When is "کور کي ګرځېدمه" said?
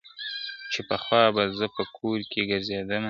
1.97-2.99